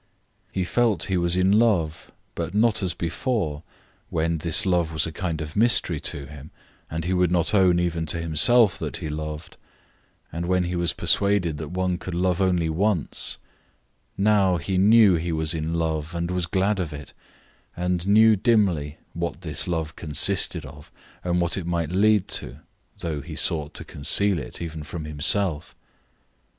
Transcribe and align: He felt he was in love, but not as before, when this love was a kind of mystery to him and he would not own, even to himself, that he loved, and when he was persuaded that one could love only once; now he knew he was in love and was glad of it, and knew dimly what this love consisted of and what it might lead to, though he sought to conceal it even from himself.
He 0.51 0.63
felt 0.63 1.03
he 1.13 1.17
was 1.17 1.35
in 1.37 1.51
love, 1.59 2.11
but 2.33 2.55
not 2.55 2.81
as 2.81 2.95
before, 2.95 3.61
when 4.09 4.39
this 4.39 4.65
love 4.65 4.91
was 4.91 5.05
a 5.05 5.11
kind 5.11 5.41
of 5.41 5.55
mystery 5.55 5.99
to 5.99 6.25
him 6.25 6.49
and 6.89 7.05
he 7.05 7.13
would 7.13 7.29
not 7.31 7.53
own, 7.53 7.79
even 7.79 8.07
to 8.07 8.19
himself, 8.19 8.79
that 8.79 8.97
he 8.97 9.09
loved, 9.09 9.57
and 10.31 10.47
when 10.47 10.63
he 10.63 10.75
was 10.75 10.93
persuaded 10.93 11.59
that 11.59 11.69
one 11.69 11.99
could 11.99 12.15
love 12.15 12.41
only 12.41 12.67
once; 12.67 13.37
now 14.17 14.57
he 14.57 14.75
knew 14.75 15.17
he 15.17 15.31
was 15.31 15.53
in 15.53 15.75
love 15.75 16.15
and 16.15 16.31
was 16.31 16.47
glad 16.47 16.79
of 16.79 16.91
it, 16.93 17.13
and 17.77 18.07
knew 18.07 18.35
dimly 18.35 18.97
what 19.13 19.41
this 19.41 19.67
love 19.67 19.95
consisted 19.95 20.65
of 20.65 20.91
and 21.23 21.39
what 21.39 21.57
it 21.57 21.67
might 21.67 21.91
lead 21.91 22.27
to, 22.27 22.61
though 22.97 23.21
he 23.21 23.35
sought 23.35 23.75
to 23.75 23.85
conceal 23.85 24.39
it 24.39 24.63
even 24.63 24.81
from 24.81 25.05
himself. 25.05 25.75